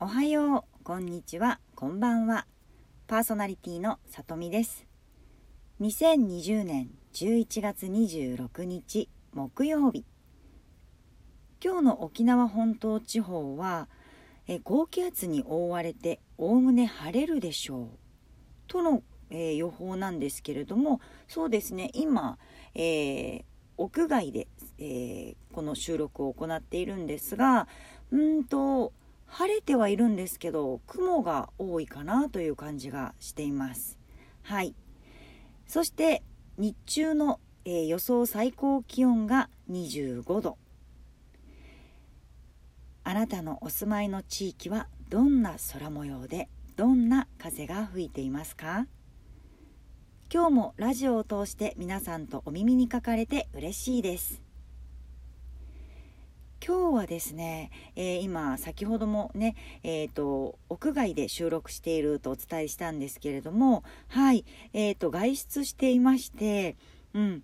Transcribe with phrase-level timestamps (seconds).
[0.00, 2.46] おはようこんにちは、こんばんは。
[3.08, 4.86] パーソナリティのさとみです。
[5.80, 10.04] 2020年11月26日木曜日。
[11.60, 13.88] 今日の沖縄本島地方は
[14.46, 17.88] え高気圧に覆われておおむね晴れるでしょう
[18.68, 22.38] との、えー、予報なんですけれどもそうですね今、
[22.74, 23.42] えー、
[23.76, 24.46] 屋外で、
[24.78, 27.66] えー、この収録を行っているんですが
[28.12, 28.92] うんと
[29.28, 33.98] 晴れてはいるんですけど雲が多いかなという感じがしています。
[34.42, 34.74] はい。
[35.66, 36.22] そして
[36.56, 40.58] 日中の、えー、予想最高気温が25度。
[43.04, 48.86] あなたのお住まいの地域はどんな空模様でどんな風が吹いていますか？
[50.32, 54.47] 今日もラジオを通して皆さんとお耳にかかれて嬉しいです。
[56.68, 64.44] 今日はですね、えー、今先ほどもね、えーと、屋外で収録しているとお伝えしたんですけれどもはい、
[64.74, 66.76] えーと、外出していまして、
[67.14, 67.42] うん、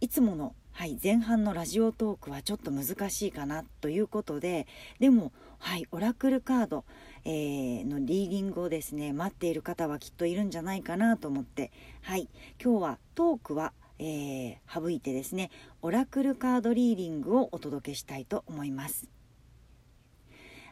[0.00, 4.68] いつもの、はい、前半のラジオトークはちょっと難しいかなということで
[5.00, 6.84] でも、はい、オラクルカード、
[7.24, 11.72] えー、のリーディングをですね待っている方はきっといるんじゃないかなと思って、
[12.02, 12.28] はい、
[12.62, 15.50] 今日はトークは「えー、省いてですね
[15.82, 19.08] オラクルカードリーディングをお届けしたいと思います。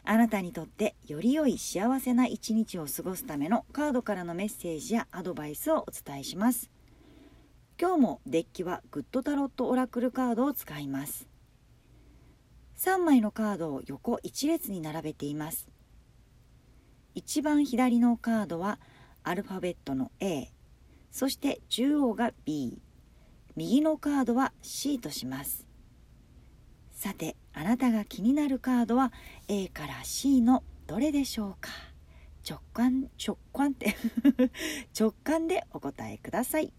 [0.07, 6.69] あなたにとってより良い幸せな一日を過ごすためのカードからのメッセージやアドバイスをお伝えします。
[7.81, 11.27] 今日もデッキはグッドタロットオラクルカードを使います。
[12.77, 15.67] 3枚のカードを横一列に並べています。
[17.15, 18.77] 一番左のカードは
[19.23, 20.51] アルファベットの A
[21.11, 22.77] そして中央が B
[23.57, 25.65] 右のカードは C とします。
[26.91, 29.13] さてあなたが気になるカードは
[29.47, 31.69] A から C のどれでしょうか？
[32.47, 33.95] 直感直感って
[34.97, 36.73] 直感でお答えください。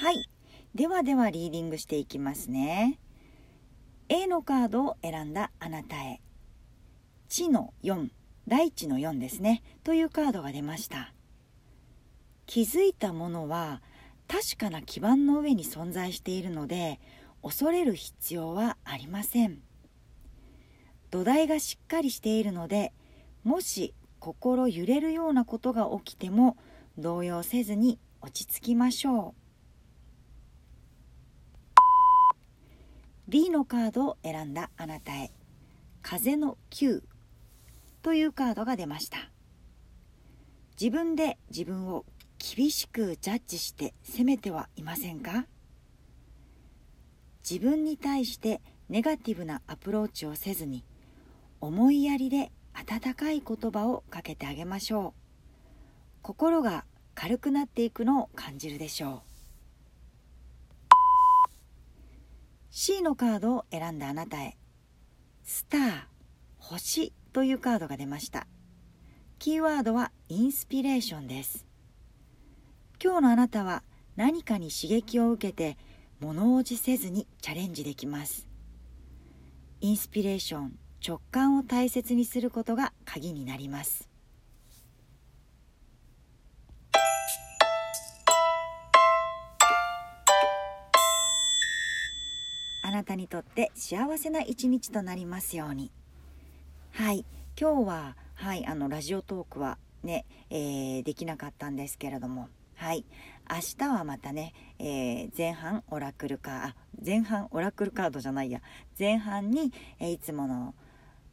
[0.00, 0.28] はい。
[0.74, 2.98] ではではリーディングしていきますね。
[4.10, 6.20] A のカードを選んだあなたへ
[7.28, 8.10] 「地の4」
[8.50, 9.62] 大地の4ですね。
[9.84, 11.14] というカードが出ました。
[12.46, 13.80] 気づいたものは
[14.26, 16.98] 確かな基盤の上に存在しているので
[17.44, 19.62] 恐れる必要はありません。
[21.12, 22.92] 土台がしっかりしているので
[23.44, 26.56] もし心揺れるようなことが起きても
[26.98, 29.36] 動揺せずに落ち着きましょ
[31.68, 31.80] う。
[33.28, 35.30] B のカードを選んだあなたへ。
[36.02, 37.04] 風の9
[38.02, 39.18] というカードが出ました。
[40.80, 42.04] 自分で自分を
[42.38, 45.46] 厳しくジャッジして責めてはいませんか？
[47.48, 50.84] 自分に対してネガティブなアプローチをせずに
[51.60, 55.20] 思いやりで温かい言葉をかけてあげましょう。
[56.22, 56.84] 心が
[57.14, 60.96] 軽くなっていくのを感じるでしょう。
[62.70, 64.56] C のカードを選んだあなたへ。
[65.42, 66.02] スター
[66.58, 68.46] 星というカードが出ました。
[69.38, 71.66] キーワードはインスピレーションです。
[73.02, 73.82] 今日のあなたは
[74.16, 75.78] 何かに刺激を受けて
[76.20, 78.46] 物おじせずにチャレンジできます。
[79.80, 84.10] インスピレーション直感を大切にすることが鍵になります。
[92.82, 95.90] あなたにとって幸せな一日となりますように。
[96.92, 97.24] はい。
[97.58, 102.48] 今日ははいあのラジオトークはね、えー、できなかったんですけれども。
[102.74, 103.04] はい。
[103.48, 108.60] 明日はまたね、えー、前半オラクルカーあ前半オラクルカードじゃないや。
[108.98, 110.74] 前半に、えー、いつもの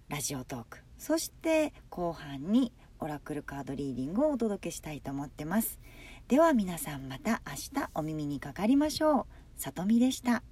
[0.09, 0.79] ラジオトーク。
[0.97, 5.79] そして後半にオラクルカードリーディングをお届けしたいと思ってます。
[6.28, 9.26] では皆さんまた明日お耳にかかりましょう。
[9.55, 10.43] さとみでした。